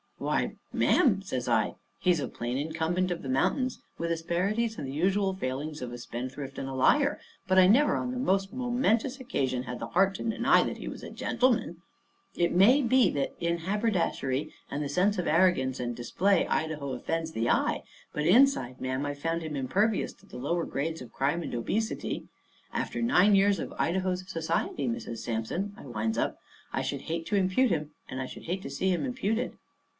"Why 0.17 0.55
ma'am," 0.71 1.21
says 1.23 1.47
I, 1.47 1.75
"he's 1.99 2.19
a 2.19 2.27
plain 2.27 2.57
incumbent 2.57 3.09
of 3.09 3.21
the 3.23 3.29
mountains, 3.29 3.81
with 3.97 4.11
asperities 4.11 4.77
and 4.77 4.87
the 4.87 4.91
usual 4.91 5.33
failings 5.33 5.81
of 5.81 5.91
a 5.91 5.97
spendthrift 5.97 6.57
and 6.59 6.67
a 6.67 6.73
liar, 6.73 7.19
but 7.47 7.57
I 7.57 7.67
never 7.67 7.95
on 7.95 8.11
the 8.11 8.17
most 8.19 8.53
momentous 8.53 9.19
occasion 9.19 9.63
had 9.63 9.79
the 9.79 9.87
heart 9.87 10.15
to 10.15 10.23
deny 10.23 10.63
that 10.63 10.77
he 10.77 10.87
was 10.87 11.03
a 11.03 11.09
gentleman. 11.09 11.77
It 12.35 12.51
may 12.51 12.81
be 12.83 13.09
that 13.11 13.33
in 13.39 13.59
haberdashery 13.59 14.51
and 14.69 14.83
the 14.83 14.89
sense 14.89 15.17
of 15.17 15.27
arrogance 15.27 15.79
and 15.79 15.95
display 15.95 16.47
Idaho 16.47 16.93
offends 16.93 17.31
the 17.31 17.49
eye, 17.49 17.83
but 18.13 18.25
inside, 18.25 18.79
ma'am, 18.79 19.05
I've 19.05 19.19
found 19.19 19.41
him 19.41 19.55
impervious 19.55 20.13
to 20.13 20.25
the 20.27 20.37
lower 20.37 20.65
grades 20.65 21.01
of 21.01 21.11
crime 21.11 21.41
and 21.43 21.53
obesity. 21.53 22.27
After 22.73 23.01
nine 23.01 23.35
years 23.35 23.59
of 23.59 23.73
Idaho's 23.77 24.27
society, 24.29 24.87
Mrs. 24.87 25.19
Sampson," 25.19 25.73
I 25.77 25.85
winds 25.85 26.17
up, 26.17 26.39
"I 26.73 26.81
should 26.83 27.01
hate 27.01 27.25
to 27.27 27.35
impute 27.35 27.69
him, 27.71 27.91
and 28.07 28.19
I 28.19 28.25
should 28.27 28.43
hate 28.43 28.61
to 28.63 28.69
see 28.69 28.89
him 28.89 29.05
imputed." 29.05 29.57